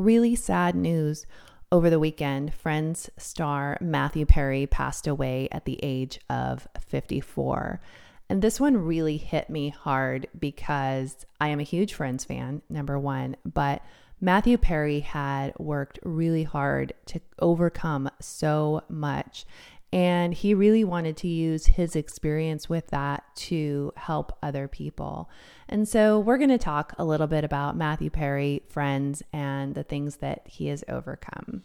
[0.00, 1.26] really sad news
[1.70, 2.52] over the weekend.
[2.54, 7.80] Friends star Matthew Perry passed away at the age of 54.
[8.28, 12.98] And this one really hit me hard because I am a huge Friends fan, number
[12.98, 13.82] one, but
[14.20, 19.46] Matthew Perry had worked really hard to overcome so much.
[19.92, 25.28] And he really wanted to use his experience with that to help other people.
[25.68, 29.82] And so we're going to talk a little bit about Matthew Perry, friends, and the
[29.82, 31.64] things that he has overcome.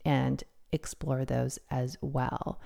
[0.04, 2.60] and explore those as well.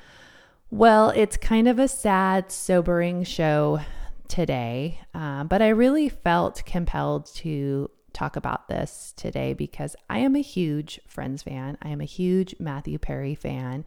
[0.69, 3.81] Well, it's kind of a sad, sobering show
[4.27, 10.35] today, uh, but I really felt compelled to talk about this today because I am
[10.35, 11.77] a huge Friends fan.
[11.81, 13.85] I am a huge Matthew Perry fan.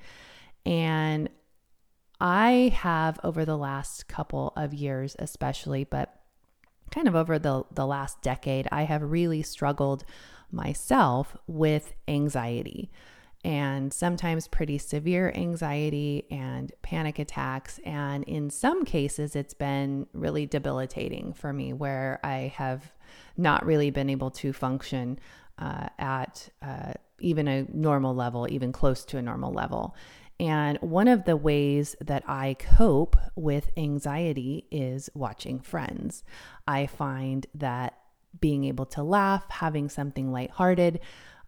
[0.64, 1.28] And
[2.20, 6.14] I have, over the last couple of years, especially, but
[6.91, 10.04] kind of over the, the last decade, I have really struggled
[10.50, 12.91] myself with anxiety
[13.47, 17.78] and sometimes pretty severe anxiety and panic attacks.
[17.84, 22.93] And in some cases, it's been really debilitating for me where I have
[23.37, 25.20] not really been able to function
[25.60, 29.94] uh, at uh, even a normal level, even close to a normal level.
[30.41, 36.25] And one of the ways that I cope with anxiety is watching friends.
[36.66, 37.97] I find that
[38.41, 40.99] being able to laugh, having something lighthearted,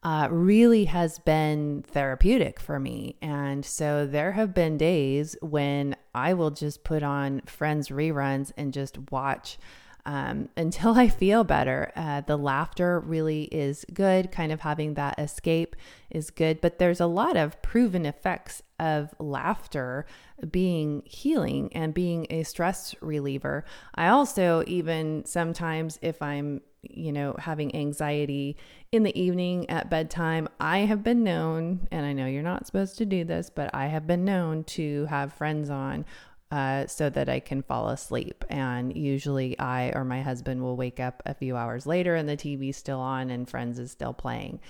[0.03, 3.17] uh, really has been therapeutic for me.
[3.21, 8.73] And so there have been days when I will just put on Friends reruns and
[8.73, 9.59] just watch
[10.07, 11.93] um, until I feel better.
[11.97, 15.75] Uh, the laughter really is good, kind of having that escape
[16.11, 20.07] is good, but there's a lot of proven effects of laughter
[20.49, 23.65] being healing and being a stress reliever.
[23.97, 28.57] I also, even sometimes, if I'm you know, having anxiety
[28.91, 32.97] in the evening at bedtime, I have been known, and I know you're not supposed
[32.99, 36.07] to do this, but I have been known to have friends on
[36.51, 38.45] uh, so that I can fall asleep.
[38.49, 42.37] And usually I or my husband will wake up a few hours later and the
[42.37, 44.61] TV's still on and Friends is still playing.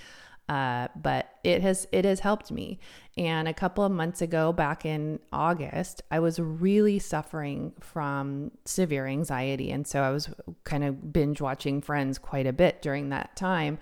[0.49, 2.79] Uh, but it has it has helped me.
[3.15, 9.05] And a couple of months ago, back in August, I was really suffering from severe
[9.05, 13.35] anxiety, and so I was kind of binge watching Friends quite a bit during that
[13.35, 13.77] time.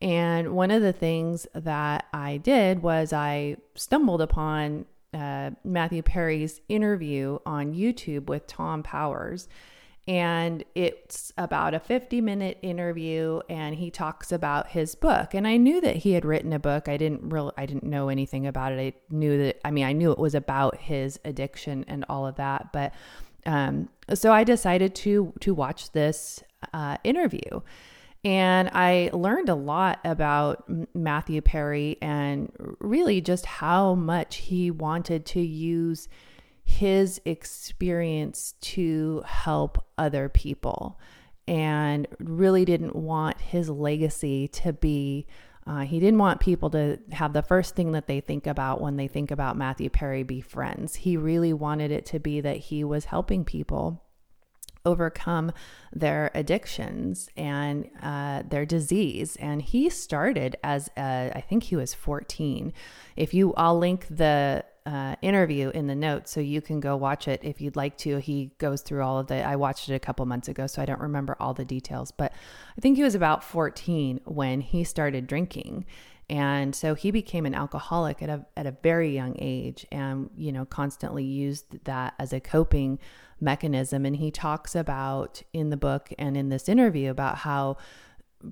[0.00, 6.60] And one of the things that I did was I stumbled upon uh, Matthew Perry's
[6.68, 9.48] interview on YouTube with Tom Powers.
[10.06, 15.34] And it's about a 50 minute interview and he talks about his book.
[15.34, 16.88] And i knew that he had written a book.
[16.88, 18.80] I didn't really i didn't know anything about it.
[18.80, 22.36] I knew that i mean i knew it was about his addiction and all of
[22.36, 22.94] that but
[23.44, 26.42] um, so i decided to to watch this
[26.72, 27.60] uh, interview
[28.24, 35.24] and I learned a lot about Matthew Perry and really just how much he wanted
[35.26, 36.08] to use
[36.64, 40.98] his experience to help other people
[41.46, 45.26] and really didn't want his legacy to be
[45.66, 48.96] uh, he didn't want people to have the first thing that they think about when
[48.96, 50.94] they think about Matthew Perry be friends.
[50.94, 54.02] He really wanted it to be that he was helping people
[54.88, 55.52] overcome
[55.92, 59.36] their addictions and uh, their disease.
[59.36, 62.72] And he started as a, I think he was 14.
[63.16, 67.28] If you, I'll link the uh, interview in the notes so you can go watch
[67.28, 68.18] it if you'd like to.
[68.18, 70.86] He goes through all of the, I watched it a couple months ago, so I
[70.86, 72.32] don't remember all the details, but
[72.76, 75.84] I think he was about 14 when he started drinking.
[76.30, 80.52] And so he became an alcoholic at a, at a very young age and, you
[80.52, 82.98] know, constantly used that as a coping
[83.40, 84.04] mechanism.
[84.04, 87.78] And he talks about in the book and in this interview about how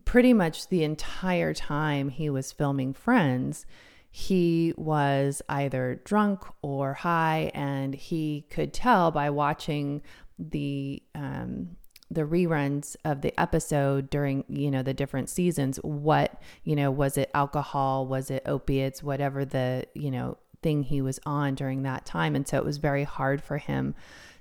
[0.04, 3.66] pretty much the entire time he was filming Friends,
[4.10, 10.00] he was either drunk or high, and he could tell by watching
[10.38, 11.76] the um,
[12.10, 17.18] the reruns of the episode during you know the different seasons what you know was
[17.18, 22.04] it alcohol was it opiates whatever the you know thing he was on during that
[22.04, 22.34] time.
[22.34, 23.94] And so it was very hard for him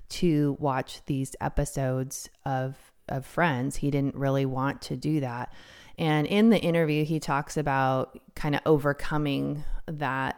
[0.08, 2.76] to watch these episodes of
[3.08, 3.76] of friends.
[3.76, 5.52] He didn't really want to do that.
[5.96, 10.36] And in the interview he talks about kind of overcoming that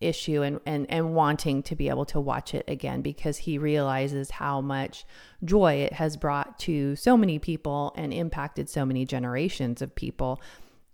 [0.00, 4.30] issue and, and and wanting to be able to watch it again because he realizes
[4.30, 5.04] how much
[5.44, 10.40] joy it has brought to so many people and impacted so many generations of people.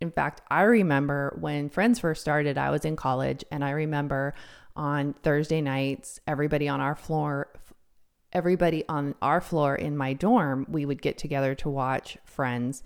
[0.00, 4.34] In fact, I remember when Friends first started, I was in college and I remember
[4.76, 7.48] on Thursday nights everybody on our floor
[8.32, 12.82] everybody on our floor in my dorm, we would get together to watch Friends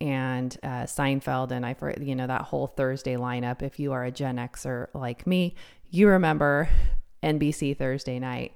[0.00, 3.62] and uh, Seinfeld, and I, you know, that whole Thursday lineup.
[3.62, 5.54] If you are a Gen Xer like me,
[5.90, 6.68] you remember
[7.22, 8.52] NBC Thursday night.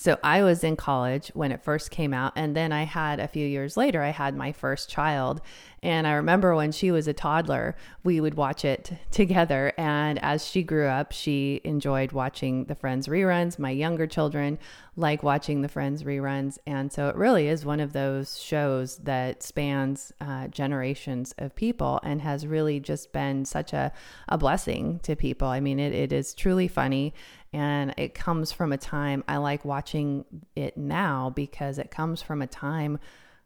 [0.00, 2.32] So I was in college when it first came out.
[2.34, 5.42] And then I had a few years later, I had my first child.
[5.82, 7.74] And I remember when she was a toddler,
[8.04, 9.72] we would watch it together.
[9.78, 13.58] And as she grew up, she enjoyed watching the Friends reruns.
[13.58, 14.58] My younger children
[14.96, 16.58] like watching the Friends reruns.
[16.66, 21.98] And so it really is one of those shows that spans uh, generations of people
[22.02, 23.90] and has really just been such a,
[24.28, 25.48] a blessing to people.
[25.48, 27.14] I mean, it, it is truly funny
[27.52, 30.24] and it comes from a time I like watching
[30.54, 32.98] it now because it comes from a time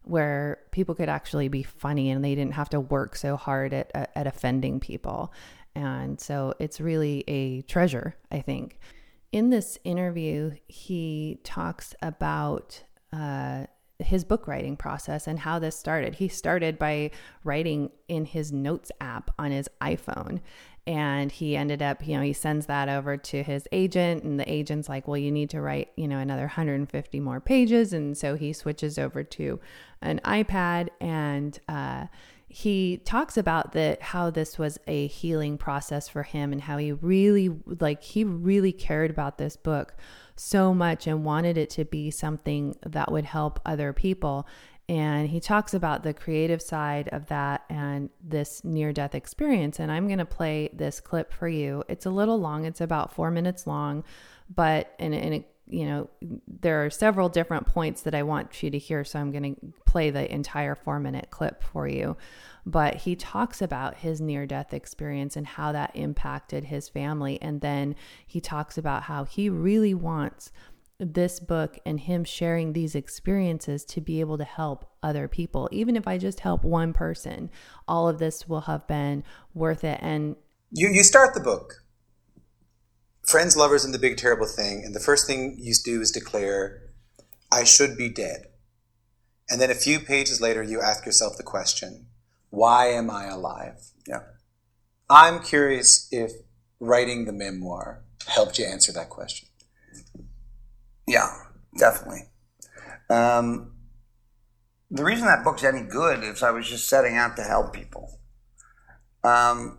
[0.05, 3.91] where people could actually be funny and they didn't have to work so hard at,
[3.95, 5.33] at, at offending people.
[5.75, 8.79] And so it's really a treasure, I think.
[9.33, 13.67] In this interview, he talks about uh,
[13.99, 16.17] his book writing process and how this started.
[16.17, 17.11] He started by
[17.43, 20.41] writing in his notes app on his iPhone
[20.87, 24.51] and he ended up you know he sends that over to his agent and the
[24.51, 27.93] agent's like well you need to write you know another 150 more pages.
[27.93, 29.61] And so he switches over to
[30.03, 32.07] an ipad and uh,
[32.49, 36.93] he talks about that how this was a healing process for him and how he
[36.93, 37.51] really
[37.81, 39.97] like he really cared about this book
[40.37, 44.47] so much and wanted it to be something that would help other people
[44.89, 49.81] and he talks about the creative side of that and this near death experience.
[49.81, 51.85] And I'm going to play this clip for you.
[51.89, 54.05] It's a little long, it's about four minutes long,
[54.55, 56.11] but, and, and it, you know,
[56.47, 59.03] there are several different points that I want you to hear.
[59.05, 62.19] So I'm going to play the entire four minute clip for you.
[62.67, 67.41] But he talks about his near death experience and how that impacted his family.
[67.41, 67.95] And then
[68.27, 70.53] he talks about how he really wants
[71.01, 75.69] this book and him sharing these experiences to be able to help other people.
[75.73, 77.51] Even if I just help one person,
[77.89, 79.25] all of this will have been
[79.55, 79.99] worth it.
[80.01, 80.37] And
[80.71, 81.85] you, you start the book,
[83.27, 84.83] friends, lovers, and the big terrible thing.
[84.85, 86.83] And the first thing you do is declare,
[87.51, 88.47] I should be dead.
[89.51, 92.07] And then a few pages later, you ask yourself the question,
[92.51, 93.91] why am I alive?
[94.07, 94.21] Yeah.
[95.11, 96.33] I'm curious if
[96.81, 99.49] writing the memoir helped you answer that question.
[101.07, 101.29] Yeah,
[101.79, 102.31] definitely.
[103.11, 103.73] Um,
[104.91, 108.21] the reason that book's any good is I was just setting out to help people.
[109.23, 109.79] Um,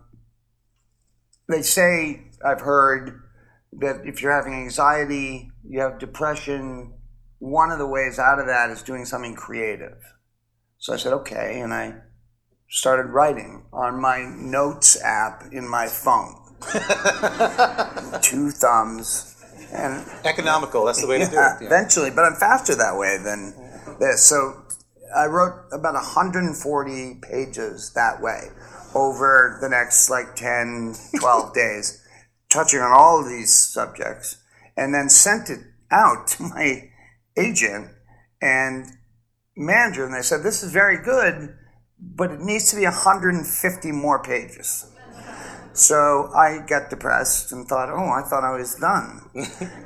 [1.48, 3.22] they say, I've heard,
[3.78, 6.94] that if you're having anxiety, you have depression,
[7.38, 9.98] one of the ways out of that is doing something creative.
[10.78, 11.96] So I said, okay, and I
[12.68, 16.42] started writing on my notes app in my phone.
[18.22, 19.35] Two thumbs,
[19.72, 20.84] and economical.
[20.84, 21.40] That's the way yeah, to do it.
[21.60, 21.66] Yeah.
[21.66, 23.54] Eventually, but I'm faster that way than
[23.98, 24.24] this.
[24.24, 24.62] So
[25.16, 28.48] I wrote about 140 pages that way
[28.94, 32.02] over the next like 10, 12 days,
[32.48, 34.38] touching on all of these subjects,
[34.76, 36.90] and then sent it out to my
[37.36, 37.88] agent
[38.40, 38.86] and
[39.56, 41.56] manager, and they said, "This is very good."
[41.98, 44.84] But it needs to be 150 more pages.
[45.76, 49.28] So I got depressed and thought, oh, I thought I was done.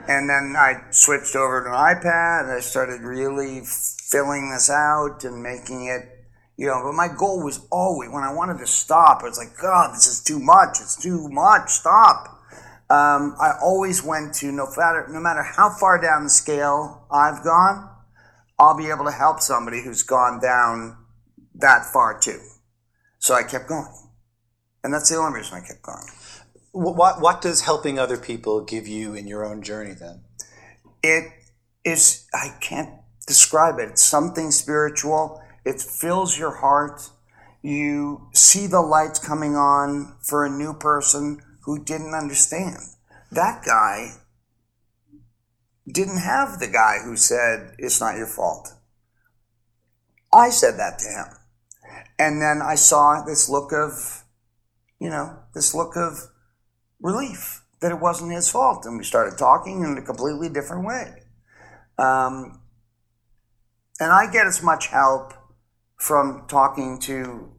[0.09, 5.25] and then I switched over to an iPad and I started really filling this out
[5.25, 6.09] and making it,
[6.57, 9.57] you know, but my goal was always, when I wanted to stop, I was like,
[9.61, 10.79] God, this is too much.
[10.81, 11.71] It's too much.
[11.71, 12.39] Stop.
[12.89, 17.43] Um, I always went to no matter, no matter how far down the scale I've
[17.43, 17.91] gone,
[18.61, 20.99] I'll be able to help somebody who's gone down
[21.57, 22.39] that far too.
[23.19, 23.89] So I kept going.
[24.83, 26.07] And that's the only reason I kept going.
[26.73, 30.23] What, what does helping other people give you in your own journey then?
[31.03, 31.25] It
[31.85, 32.91] is, I can't
[33.27, 33.91] describe it.
[33.91, 35.43] It's something spiritual.
[35.65, 37.11] It fills your heart.
[37.63, 42.79] you see the lights coming on for a new person who didn't understand.
[43.31, 44.15] That guy
[45.87, 48.73] didn't have the guy who said, It's not your fault.
[50.33, 51.27] I said that to him.
[52.19, 54.20] And then I saw this look of,
[55.01, 56.29] you know, this look of
[57.01, 58.85] relief that it wasn't his fault.
[58.85, 61.23] And we started talking in a completely different way.
[61.99, 62.61] Um,
[63.99, 65.33] and I get as much help
[65.97, 67.53] from talking to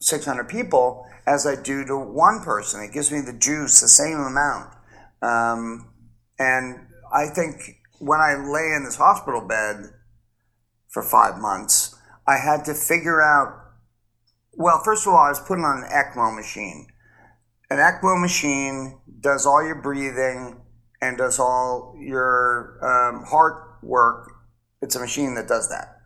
[0.00, 2.82] 600 people as I do to one person.
[2.82, 4.74] It gives me the juice, the same amount.
[5.20, 5.92] Um,
[6.38, 7.56] and I think
[7.98, 9.90] when I lay in this hospital bed
[10.88, 11.94] for five months,
[12.26, 13.58] I had to figure out.
[14.54, 16.88] Well, first of all, I was put on an ECMO machine.
[17.70, 20.60] An ECMO machine does all your breathing
[21.00, 24.30] and does all your um, heart work.
[24.82, 25.96] It's a machine that does that.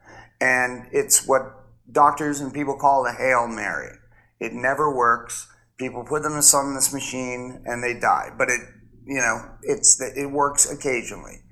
[0.41, 1.43] And it's what
[1.91, 3.91] doctors and people call the Hail Mary.
[4.39, 5.49] It never works.
[5.79, 8.31] People put them on this machine and they die.
[8.37, 8.61] But it,
[9.07, 11.43] you know, it's it works occasionally.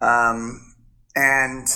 [0.00, 0.74] Um,
[1.14, 1.66] and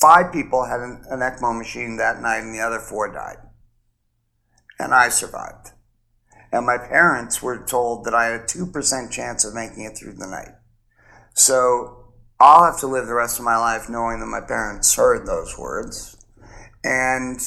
[0.00, 3.36] five people had an, an ECMO machine that night, and the other four died.
[4.78, 5.72] And I survived.
[6.52, 10.14] And my parents were told that I had a 2% chance of making it through
[10.14, 10.54] the night.
[11.34, 15.26] So I'll have to live the rest of my life knowing that my parents heard
[15.26, 16.16] those words.
[16.82, 17.38] And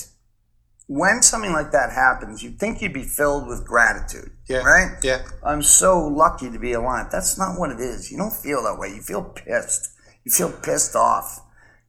[0.87, 4.29] when something like that happens, you'd think you'd be filled with gratitude.
[4.47, 4.59] Yeah.
[4.59, 4.97] Right?
[5.01, 5.23] Yeah.
[5.43, 7.07] I'm so lucky to be alive.
[7.11, 8.11] That's not what it is.
[8.11, 8.89] You don't feel that way.
[8.89, 9.89] You feel pissed.
[10.23, 11.41] You feel pissed off.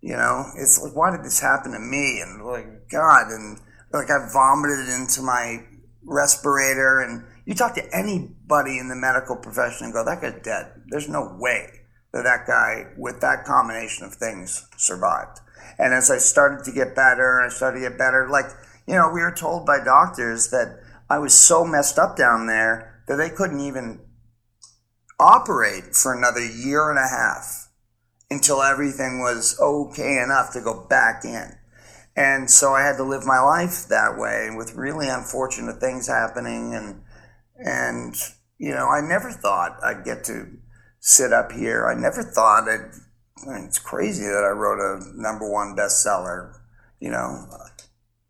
[0.04, 2.20] You know, it's like, why did this happen to me?
[2.20, 3.58] And like, God, and
[3.90, 5.64] like I vomited into my
[6.04, 7.00] respirator.
[7.00, 10.72] And you talk to anybody in the medical profession and go, that guy's dead.
[10.88, 11.70] There's no way
[12.12, 15.40] that that guy with that combination of things survived.
[15.78, 18.50] And as I started to get better I started to get better, like,
[18.86, 23.02] you know, we were told by doctors that I was so messed up down there
[23.08, 24.00] that they couldn't even
[25.18, 27.63] operate for another year and a half
[28.30, 31.56] until everything was okay enough to go back in.
[32.16, 36.74] And so I had to live my life that way with really unfortunate things happening
[36.74, 37.02] and
[37.56, 38.14] and
[38.58, 40.46] you know, I never thought I'd get to
[41.00, 41.86] sit up here.
[41.86, 42.92] I never thought I'd
[43.46, 46.54] I mean, it's crazy that I wrote a number one bestseller,
[47.00, 47.46] you know.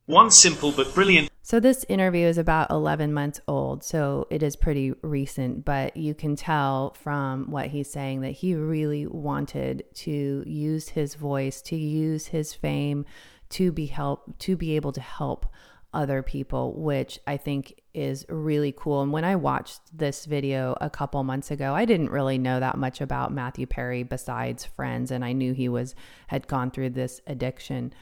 [0.06, 1.30] One simple but brilliant.
[1.46, 6.14] So, this interview is about 11 months old, so it is pretty recent, but you
[6.14, 11.76] can tell from what he's saying that he really wanted to use his voice, to
[11.76, 13.04] use his fame
[13.50, 15.44] to be help to be able to help
[15.92, 19.02] other people, which I think is really cool.
[19.02, 22.78] And when I watched this video a couple months ago, I didn't really know that
[22.78, 25.94] much about Matthew Perry besides friends, and I knew he was
[26.28, 27.92] had gone through this addiction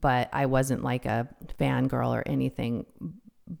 [0.00, 1.28] but I wasn't like a
[1.58, 2.86] fangirl or anything.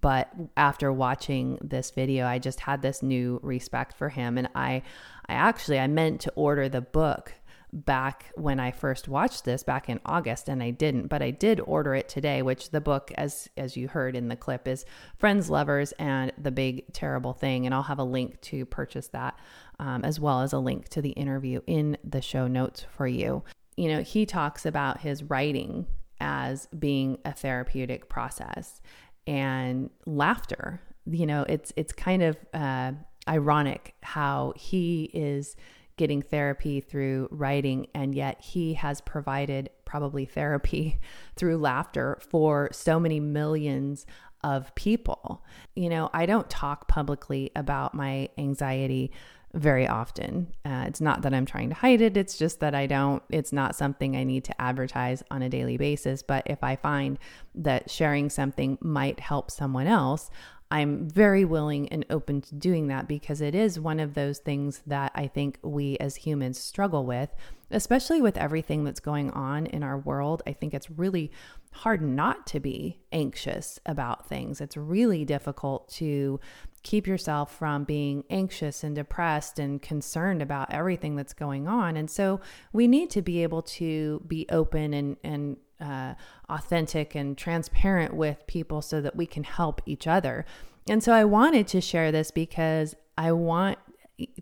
[0.00, 4.36] But after watching this video, I just had this new respect for him.
[4.36, 4.82] And I,
[5.28, 7.32] I actually, I meant to order the book
[7.72, 11.60] back when I first watched this back in August and I didn't but I did
[11.60, 14.86] order it today which the book as as you heard in the clip is
[15.18, 19.38] Friends Lovers and the Big Terrible Thing and I'll have a link to purchase that
[19.78, 23.42] um, as well as a link to the interview in the show notes for you
[23.76, 25.86] you know he talks about his writing
[26.20, 28.80] as being a therapeutic process.
[29.26, 32.92] And laughter you know it's it's kind of uh,
[33.28, 35.56] ironic how he is
[35.96, 40.98] getting therapy through writing and yet he has provided probably therapy
[41.36, 44.06] through laughter for so many millions
[44.44, 45.44] of people.
[45.74, 49.10] You know i don't talk publicly about my anxiety
[49.54, 50.48] very often.
[50.64, 53.52] Uh, it's not that I'm trying to hide it, it's just that I don't, it's
[53.52, 56.22] not something I need to advertise on a daily basis.
[56.22, 57.18] But if I find
[57.54, 60.30] that sharing something might help someone else,
[60.70, 64.82] I'm very willing and open to doing that because it is one of those things
[64.86, 67.34] that I think we as humans struggle with,
[67.70, 70.42] especially with everything that's going on in our world.
[70.46, 71.32] I think it's really
[71.72, 74.60] hard not to be anxious about things.
[74.60, 76.38] It's really difficult to
[76.82, 81.96] keep yourself from being anxious and depressed and concerned about everything that's going on.
[81.96, 82.40] And so
[82.72, 86.14] we need to be able to be open and, and uh,
[86.48, 90.44] authentic and transparent with people so that we can help each other.
[90.88, 93.78] And so I wanted to share this because I want,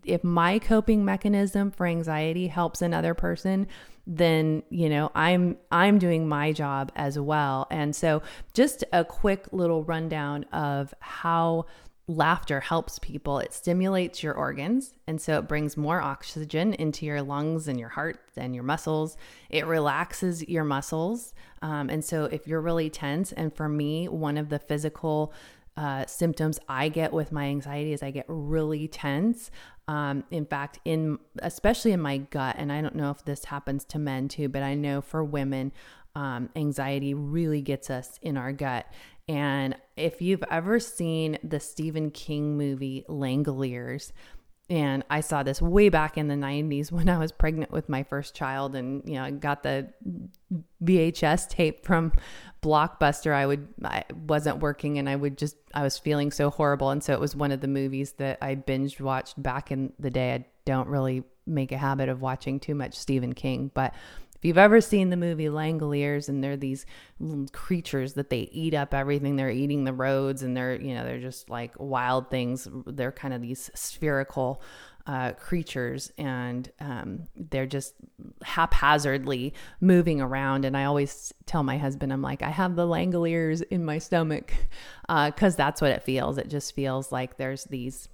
[0.05, 3.67] if my coping mechanism for anxiety helps another person,
[4.07, 8.23] then you know i'm i'm doing my job as well and so
[8.55, 11.67] just a quick little rundown of how
[12.09, 13.41] laughter helps people.
[13.41, 14.95] It stimulates your organs.
[15.09, 19.17] And so it brings more oxygen into your lungs and your heart and your muscles.
[19.51, 21.35] It relaxes your muscles.
[21.63, 25.33] Um, and so if you're really tense, and for me, one of the physical
[25.77, 29.51] uh, symptoms I get with my anxiety is I get really tense.
[29.89, 33.85] Um, in fact, in especially in my gut, and I don't know if this happens
[33.87, 35.73] to men too, but I know for women,
[36.15, 38.87] um, anxiety really gets us in our gut.
[39.29, 44.13] And if you've ever seen the Stephen King movie Langoliers,
[44.69, 48.03] and I saw this way back in the 90s when I was pregnant with my
[48.03, 49.89] first child and you know I got the
[50.83, 52.13] VHS tape from
[52.63, 56.91] Blockbuster I would I wasn't working and I would just I was feeling so horrible.
[56.91, 60.11] And so it was one of the movies that I binge watched back in the
[60.11, 60.35] day.
[60.35, 63.95] I don't really make a habit of watching too much Stephen King but
[64.47, 66.87] you've ever seen the movie Langoliers and they're these
[67.53, 71.21] creatures that they eat up everything, they're eating the roads and they're, you know, they're
[71.21, 72.69] just like wild things.
[72.87, 74.63] They're kind of these spherical
[75.07, 77.95] uh, creatures and um, they're just
[78.43, 80.65] haphazardly moving around.
[80.65, 84.53] And I always tell my husband, I'm like, I have the Langoliers in my stomach
[85.03, 86.39] because uh, that's what it feels.
[86.39, 88.09] It just feels like there's these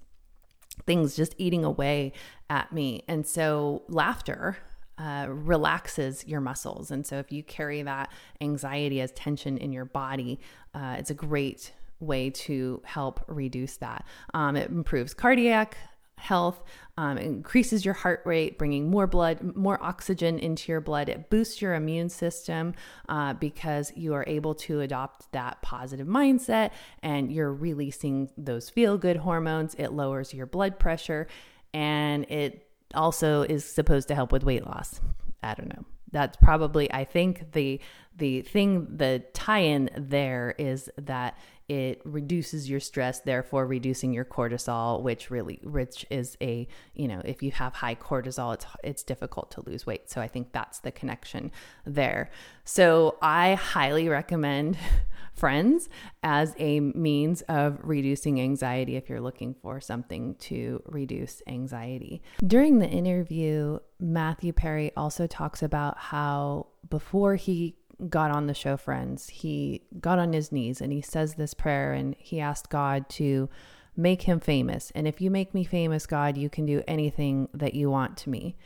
[0.87, 2.13] things just eating away
[2.49, 3.05] at me.
[3.09, 4.59] And so laughter
[5.03, 6.91] uh, relaxes your muscles.
[6.91, 10.39] And so, if you carry that anxiety as tension in your body,
[10.75, 14.05] uh, it's a great way to help reduce that.
[14.33, 15.77] Um, it improves cardiac
[16.19, 16.63] health,
[16.97, 21.09] um, increases your heart rate, bringing more blood, more oxygen into your blood.
[21.09, 22.75] It boosts your immune system
[23.09, 26.71] uh, because you are able to adopt that positive mindset
[27.03, 29.75] and you're releasing those feel good hormones.
[29.75, 31.27] It lowers your blood pressure
[31.75, 35.01] and it also is supposed to help with weight loss.
[35.43, 35.85] I don't know.
[36.11, 37.81] That's probably I think the
[38.17, 45.01] the thing the tie-in there is that it reduces your stress therefore reducing your cortisol
[45.01, 49.51] which really which is a you know if you have high cortisol it's it's difficult
[49.51, 51.51] to lose weight so i think that's the connection
[51.87, 52.31] there
[52.65, 54.77] so i highly recommend
[55.35, 55.89] friends
[56.23, 62.79] as a means of reducing anxiety if you're looking for something to reduce anxiety during
[62.79, 67.77] the interview matthew perry also talks about how before he
[68.09, 71.93] got on the show Friends, he got on his knees and he says this prayer
[71.93, 73.49] and he asked God to
[73.97, 74.91] make him famous.
[74.95, 78.31] And if you make me famous, God, you can do anything that you want to
[78.31, 78.57] me.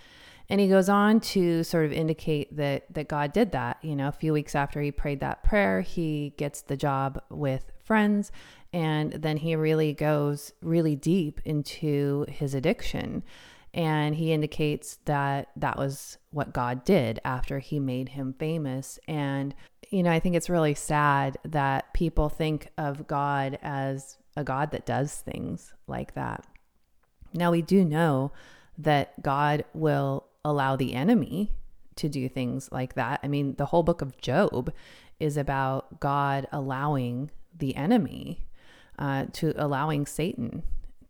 [0.48, 3.78] And he goes on to sort of indicate that that God did that.
[3.82, 7.72] You know, a few weeks after he prayed that prayer, he gets the job with
[7.82, 8.32] Friends
[8.72, 13.22] and then he really goes really deep into his addiction
[13.76, 18.98] and he indicates that that was what God did after he made him famous.
[19.06, 19.54] And,
[19.90, 24.70] you know, I think it's really sad that people think of God as a God
[24.70, 26.46] that does things like that.
[27.34, 28.32] Now, we do know
[28.78, 31.52] that God will allow the enemy
[31.96, 33.20] to do things like that.
[33.22, 34.72] I mean, the whole book of Job
[35.18, 38.46] is about God allowing the enemy,
[38.98, 40.62] uh, to allowing Satan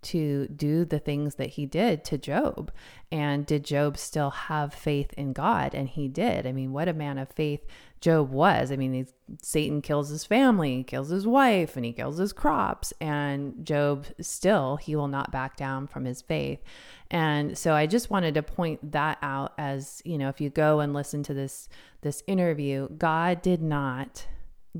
[0.02, 2.70] to do the things that he did to Job.
[3.10, 5.74] And did Job still have faith in God?
[5.74, 6.46] And he did.
[6.46, 7.66] I mean, what a man of faith
[8.00, 8.70] Job was.
[8.70, 9.06] I mean,
[9.42, 12.92] Satan kills his family, kills his wife, and he kills his crops.
[13.00, 16.60] And Job still, he will not back down from his faith.
[17.10, 20.80] And so I just wanted to point that out as, you know, if you go
[20.80, 21.68] and listen to this
[22.02, 24.26] this interview, God did not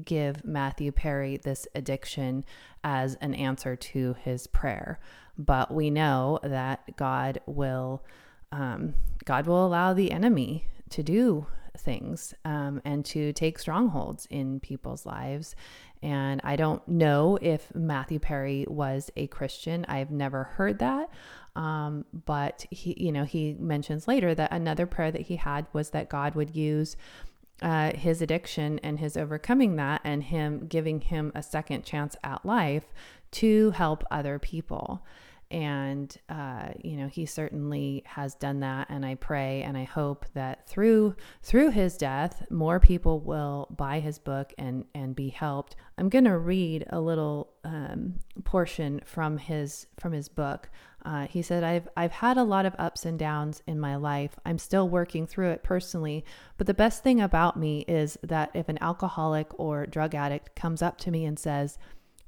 [0.05, 2.45] give Matthew Perry this addiction
[2.85, 5.01] as an answer to his prayer.
[5.39, 8.05] But we know that God will
[8.53, 14.61] um, God will allow the enemy to do things um, and to take strongholds in
[14.61, 15.55] people's lives.
[16.03, 19.85] And I don't know if Matthew Perry was a Christian.
[19.89, 21.11] I've never heard that.
[21.57, 25.91] Um, but he, you know, he mentions later that another prayer that he had was
[25.91, 26.97] that God would use
[27.62, 32.45] uh, his addiction and his overcoming that and him giving him a second chance at
[32.45, 32.93] life
[33.31, 35.03] to help other people
[35.51, 40.25] and uh, you know he certainly has done that and i pray and i hope
[40.35, 45.77] that through through his death more people will buy his book and and be helped.
[45.99, 50.69] I'm going to read a little um, portion from his from his book.
[51.05, 54.37] Uh, he said i've i've had a lot of ups and downs in my life.
[54.45, 56.25] I'm still working through it personally
[56.59, 60.83] but the best thing about me is that if an alcoholic or drug addict comes
[60.83, 61.79] up to me and says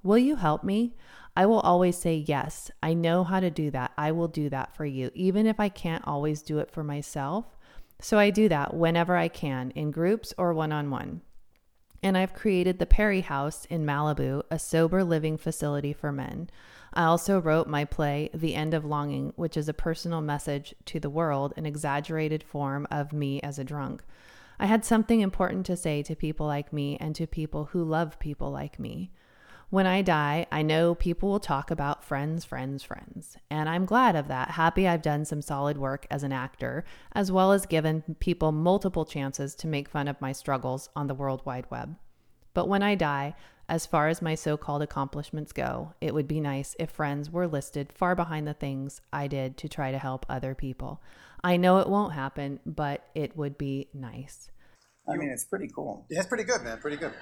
[0.02, 0.94] will you help me
[1.38, 3.92] I will always say, Yes, I know how to do that.
[3.96, 7.56] I will do that for you, even if I can't always do it for myself.
[8.00, 11.20] So I do that whenever I can, in groups or one on one.
[12.02, 16.50] And I've created the Perry House in Malibu, a sober living facility for men.
[16.92, 20.98] I also wrote my play, The End of Longing, which is a personal message to
[20.98, 24.02] the world, an exaggerated form of me as a drunk.
[24.58, 28.18] I had something important to say to people like me and to people who love
[28.18, 29.12] people like me.
[29.70, 33.36] When I die, I know people will talk about friends, friends, friends.
[33.50, 34.52] And I'm glad of that.
[34.52, 39.04] Happy I've done some solid work as an actor, as well as given people multiple
[39.04, 41.96] chances to make fun of my struggles on the World Wide Web.
[42.54, 43.34] But when I die,
[43.68, 47.46] as far as my so called accomplishments go, it would be nice if friends were
[47.46, 51.02] listed far behind the things I did to try to help other people.
[51.44, 54.48] I know it won't happen, but it would be nice.
[55.06, 56.06] I mean, it's pretty cool.
[56.08, 56.78] Yeah, it's pretty good, man.
[56.78, 57.12] Pretty good.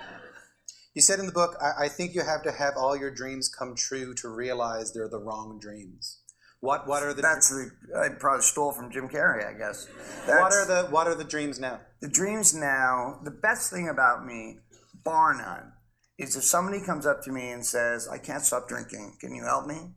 [0.96, 3.50] You said in the book, I, I think you have to have all your dreams
[3.50, 6.22] come true to realize they're the wrong dreams.
[6.60, 9.86] What what are the That's the I probably stole from Jim Carrey, I guess.
[10.24, 11.80] what are the what are the dreams now?
[12.00, 14.60] the dreams now, the best thing about me,
[15.04, 15.72] bar none,
[16.18, 19.44] is if somebody comes up to me and says, I can't stop drinking, can you
[19.44, 19.90] help me?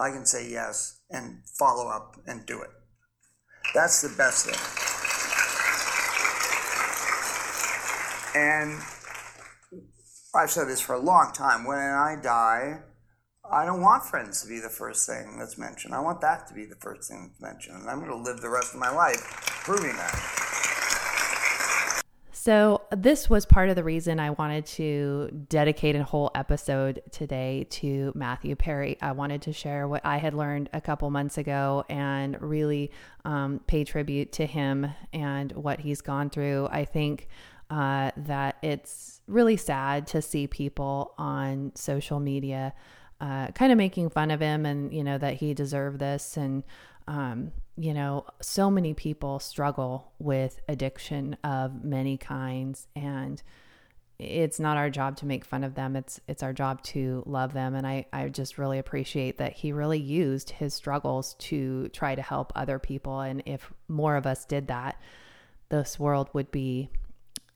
[0.00, 2.70] I can say yes and follow up and do it.
[3.74, 4.56] That's the best thing.
[8.34, 8.80] And
[10.34, 11.64] I've said this for a long time.
[11.64, 12.80] When I die,
[13.50, 15.94] I don't want friends to be the first thing that's mentioned.
[15.94, 17.80] I want that to be the first thing that's mentioned.
[17.80, 19.22] And I'm going to live the rest of my life
[19.64, 20.34] proving that.
[22.32, 27.66] So, this was part of the reason I wanted to dedicate a whole episode today
[27.70, 28.96] to Matthew Perry.
[29.02, 32.90] I wanted to share what I had learned a couple months ago and really
[33.24, 36.68] um, pay tribute to him and what he's gone through.
[36.70, 37.28] I think
[37.70, 42.72] uh, that it's really sad to see people on social media
[43.20, 46.36] uh, kind of making fun of him and, you know, that he deserved this.
[46.36, 46.62] And,
[47.06, 52.86] um, you know, so many people struggle with addiction of many kinds.
[52.94, 53.42] And
[54.18, 55.94] it's not our job to make fun of them.
[55.94, 57.74] It's it's our job to love them.
[57.74, 62.22] And I, I just really appreciate that he really used his struggles to try to
[62.22, 63.20] help other people.
[63.20, 65.00] And if more of us did that,
[65.68, 66.90] this world would be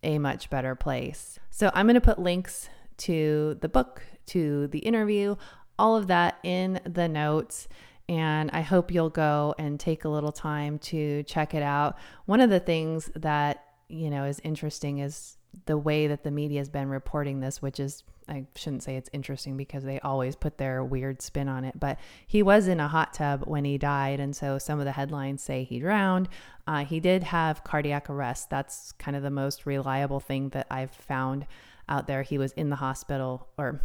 [0.03, 1.39] a much better place.
[1.51, 5.37] So I'm going to put links to the book, to the interview,
[5.79, 7.69] all of that in the notes.
[8.09, 11.97] And I hope you'll go and take a little time to check it out.
[12.27, 16.61] One of the things that, you know, is interesting is the way that the media
[16.61, 20.59] has been reporting this, which is, I shouldn't say it's interesting because they always put
[20.59, 24.21] their weird spin on it, but he was in a hot tub when he died.
[24.21, 26.29] And so some of the headlines say he drowned.
[26.67, 28.51] Uh, he did have cardiac arrest.
[28.51, 31.47] That's kind of the most reliable thing that I've found
[31.89, 32.23] out there.
[32.23, 33.81] He was in the hospital or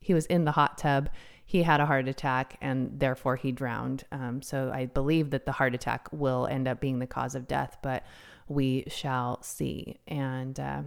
[0.00, 1.08] he was in the hot tub.
[1.46, 4.04] He had a heart attack and therefore he drowned.
[4.12, 7.46] Um, so I believe that the heart attack will end up being the cause of
[7.46, 8.04] death, but
[8.48, 9.96] we shall see.
[10.06, 10.82] And, uh,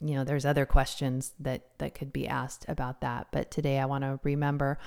[0.00, 3.28] you know, there's other questions that, that could be asked about that.
[3.32, 4.78] But today I want to remember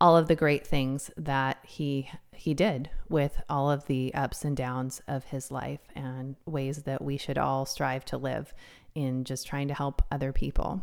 [0.00, 4.56] all of the great things that he he did with all of the ups and
[4.56, 8.54] downs of his life and ways that we should all strive to live
[8.94, 10.80] in just trying to help other people.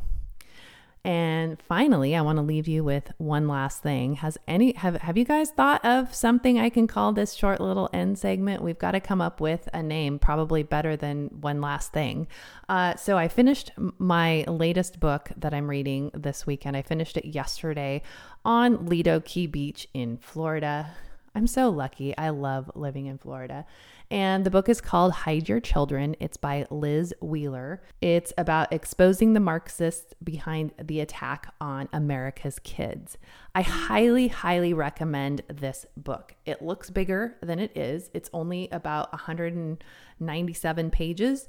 [1.05, 4.15] And finally, I want to leave you with one last thing.
[4.15, 7.91] Has any have have you guys thought of something I can call this short little
[7.93, 8.63] end segment?
[8.63, 12.27] We've got to come up with a name, probably better than one last thing.
[12.67, 16.75] Uh, so I finished my latest book that I'm reading this weekend.
[16.75, 18.01] I finished it yesterday
[18.43, 20.89] on Lido Key Beach in Florida.
[21.35, 22.17] I'm so lucky.
[22.17, 23.67] I love living in Florida.
[24.11, 26.15] And the book is called Hide Your Children.
[26.19, 27.81] It's by Liz Wheeler.
[28.01, 33.17] It's about exposing the Marxists behind the attack on America's kids.
[33.55, 36.35] I highly, highly recommend this book.
[36.45, 41.47] It looks bigger than it is, it's only about 197 pages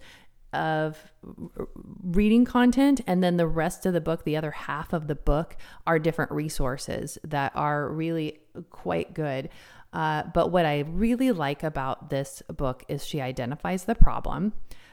[0.52, 1.12] of
[2.02, 5.56] reading content and then the rest of the book the other half of the book
[5.86, 8.38] are different resources that are really
[8.70, 9.50] quite good
[9.96, 14.52] uh, but what I really like about this book is she identifies the problem.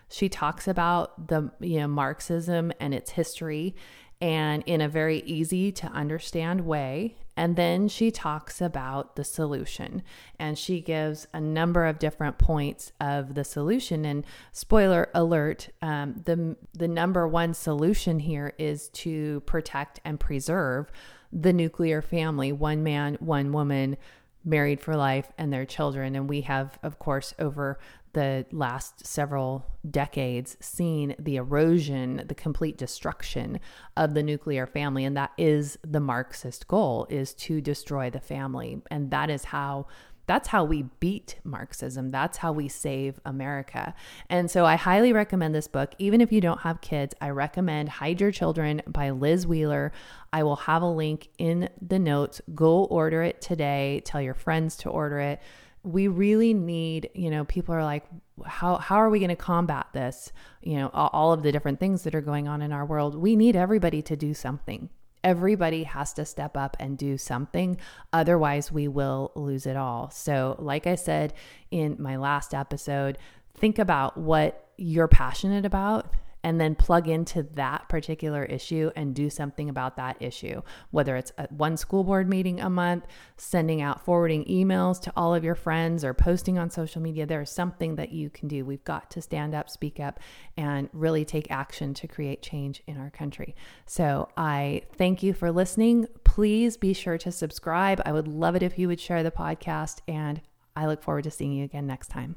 [0.09, 3.75] She talks about the you know Marxism and its history
[4.21, 7.17] and in a very easy to understand way.
[7.35, 10.03] And then she talks about the solution
[10.39, 14.05] and she gives a number of different points of the solution.
[14.05, 20.89] And spoiler alert, um, the, the number one solution here is to protect and preserve
[21.33, 23.97] the nuclear family one man, one woman,
[24.45, 26.15] married for life and their children.
[26.15, 27.79] And we have, of course, over
[28.13, 33.59] the last several decades seen the erosion, the complete destruction
[33.97, 35.03] of the nuclear family.
[35.03, 38.81] And that is the Marxist goal is to destroy the family.
[38.91, 39.87] And that is how
[40.25, 42.09] That's how we beat Marxism.
[42.09, 43.93] That's how we save America.
[44.29, 45.93] And so I highly recommend this book.
[45.97, 49.91] Even if you don't have kids, I recommend Hide Your Children by Liz Wheeler.
[50.31, 52.41] I will have a link in the notes.
[52.55, 54.01] Go order it today.
[54.05, 55.41] Tell your friends to order it.
[55.83, 58.05] We really need, you know, people are like,
[58.45, 60.31] how, how are we going to combat this?
[60.61, 63.15] You know, all of the different things that are going on in our world.
[63.15, 64.89] We need everybody to do something
[65.23, 67.77] everybody has to step up and do something.
[68.11, 70.09] Otherwise, we will lose it all.
[70.09, 71.33] So, like I said
[71.71, 73.17] in my last episode,
[73.55, 79.29] think about what you're passionate about and then plug into that particular issue and do
[79.29, 80.61] something about that issue.
[80.91, 85.43] Whether it's one school board meeting a month, sending out forwarding emails to all of
[85.43, 88.65] your friends, or posting on social media, there is something that you can do.
[88.65, 90.19] We've got to stand up, speak up,
[90.57, 93.55] and really take action to create change in our country.
[93.85, 96.07] So I thank you for listening.
[96.23, 98.01] Please be sure to subscribe.
[98.05, 100.41] I would love it if you would share the podcast, and
[100.75, 102.35] I look forward to seeing you again next time.